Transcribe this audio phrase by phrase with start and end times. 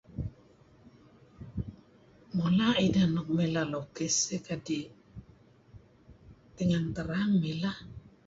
[2.35, 4.85] Mula' ideh nuk mleh lukis kedtih.
[6.61, 7.77] Abang Terang mileh.